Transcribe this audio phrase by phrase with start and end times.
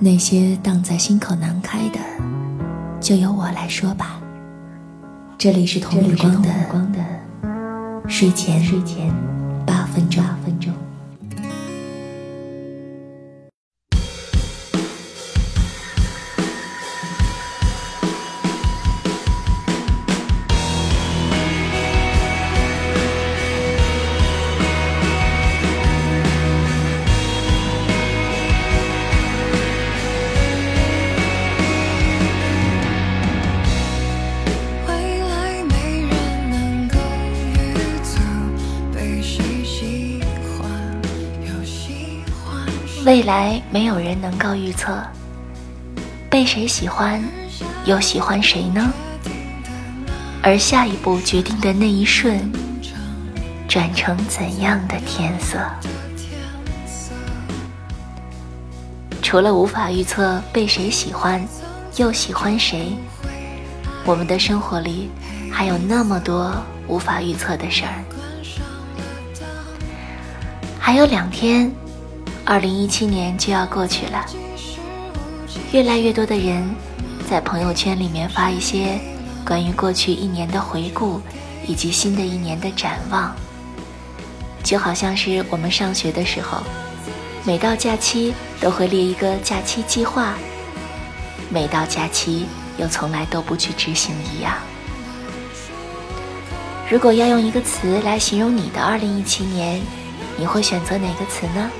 [0.00, 1.98] 那些荡在心口难开的，
[3.00, 4.20] 就由我来说吧。
[5.36, 7.00] 这里是同理光的
[8.06, 9.12] 睡前睡前
[9.66, 10.22] 八分钟。
[43.08, 45.02] 未来没有人能够预测，
[46.28, 47.24] 被谁喜欢，
[47.86, 48.92] 又喜欢谁呢？
[50.42, 52.52] 而下一步决定的那一瞬，
[53.66, 55.58] 转成怎样的天色？
[59.22, 61.42] 除了无法预测被谁喜欢，
[61.96, 62.92] 又喜欢谁，
[64.04, 65.08] 我们的生活里
[65.50, 66.54] 还有那么多
[66.86, 68.04] 无法预测的事儿。
[70.78, 71.72] 还有两天。
[72.50, 74.24] 二零一七年就要过去了，
[75.70, 76.66] 越来越多的人
[77.28, 78.98] 在朋友圈里面发一些
[79.44, 81.20] 关于过去一年的回顾，
[81.66, 83.36] 以及新的一年的展望。
[84.64, 86.62] 就好像是我们上学的时候，
[87.44, 90.32] 每到假期都会列一个假期计划，
[91.50, 92.46] 每到假期
[92.78, 94.54] 又从来都不去执行一样。
[96.88, 99.82] 如果要用一个词来形容你的二零一七年，
[100.38, 101.70] 你会选择哪个词呢？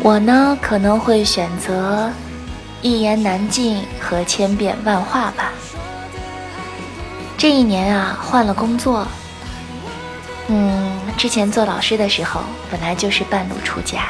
[0.00, 2.10] 我呢可能会选择
[2.82, 5.52] 一言难尽和千变万化吧。
[7.36, 9.06] 这一年啊，换了工作。
[10.48, 12.40] 嗯，之前做老师的时候，
[12.70, 14.04] 本来就是半路出家，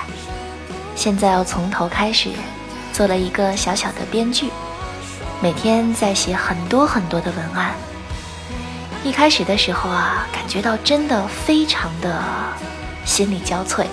[0.94, 2.30] 现在要从头开始，
[2.92, 4.50] 做了一个小小的编剧，
[5.42, 7.74] 每天在写很多很多的文案。
[9.04, 12.22] 一开始的时候啊，感觉到真的非常的
[13.04, 13.86] 心力交瘁。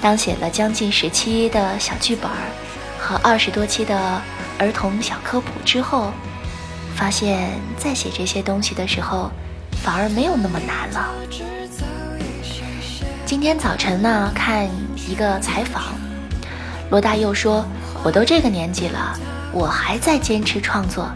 [0.00, 2.30] 当写了将近十期的小剧本
[2.98, 4.22] 和二十多期的
[4.56, 6.12] 儿童小科普之后，
[6.94, 9.30] 发现在写这些东西的时候，
[9.82, 11.08] 反而没有那么难了。
[13.26, 14.68] 今天早晨呢，看
[15.08, 15.82] 一个采访，
[16.90, 17.66] 罗大佑说
[18.04, 19.18] ：“我都这个年纪了，
[19.52, 21.10] 我还在坚持创作，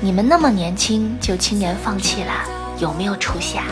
[0.00, 2.32] 你们那么年轻就轻言放弃了，
[2.78, 3.66] 有没有出息啊？”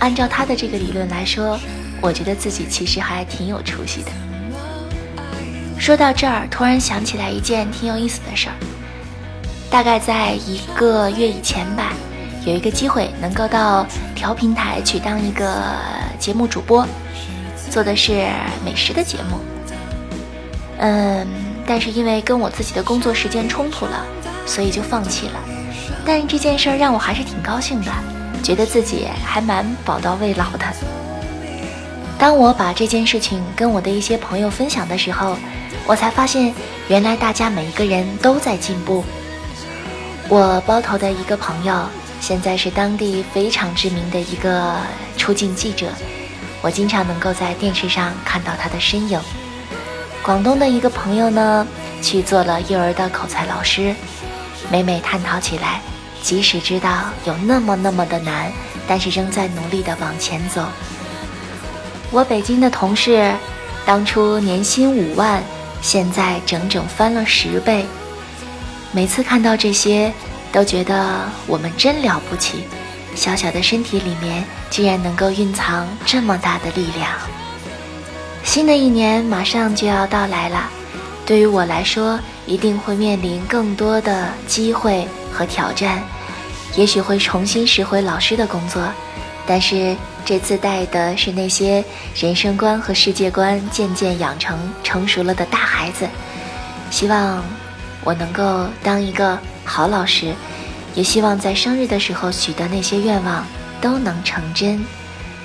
[0.00, 1.56] 按照他的这个理论来说。
[2.00, 4.10] 我觉得自己其实还挺有出息的。
[5.78, 8.54] 说到这儿，突然想起来一件挺有意思的事儿。
[9.70, 11.92] 大概在一个月以前吧，
[12.44, 15.76] 有一个机会能够到调频台去当一个
[16.18, 16.86] 节目主播，
[17.70, 18.26] 做的是
[18.64, 19.38] 美食的节目。
[20.78, 21.26] 嗯，
[21.66, 24.04] 但是因为跟我自己的工作时间冲突了，
[24.46, 25.40] 所以就放弃了。
[26.04, 27.92] 但这件事儿让我还是挺高兴的，
[28.42, 30.66] 觉得自己还蛮宝刀未老的。
[32.18, 35.36] 当我把这件事情跟我的一些朋友分享的时候，
[35.86, 36.52] 我才发现，
[36.88, 39.04] 原来大家每一个人都在进步。
[40.28, 41.74] 我包头的一个朋友，
[42.20, 44.74] 现在是当地非常知名的一个
[45.16, 45.86] 出境记者，
[46.60, 49.20] 我经常能够在电视上看到他的身影。
[50.20, 51.66] 广东的一个朋友呢，
[52.02, 53.94] 去做了幼儿的口才老师，
[54.70, 55.80] 每每探讨起来，
[56.20, 58.52] 即使知道有那么那么的难，
[58.88, 60.66] 但是仍在努力的往前走。
[62.10, 63.30] 我北京的同事，
[63.84, 65.42] 当初年薪五万，
[65.82, 67.84] 现在整整翻了十倍。
[68.92, 70.10] 每次看到这些，
[70.50, 72.64] 都觉得我们真了不起。
[73.14, 77.10] 小小的身体里面，居然能够蕴藏这么大的力量。
[78.42, 80.70] 新的一年马上就要到来了，
[81.26, 86.02] 对于我来说，一定会面临更多的机会和挑战，
[86.74, 88.82] 也许会重新拾回老师的工作。
[89.50, 91.82] 但是这次带的是那些
[92.14, 96.06] 人生观和世界观渐渐养成成熟了的大孩子，
[96.90, 97.42] 希望
[98.04, 100.34] 我能够当一个好老师，
[100.94, 103.42] 也希望在生日的时候许的那些愿望
[103.80, 104.84] 都能成真。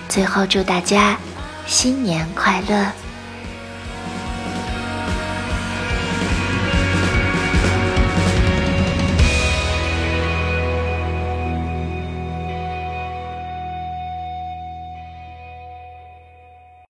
[0.10, 1.18] 最后祝大家
[1.66, 3.03] 新年快乐！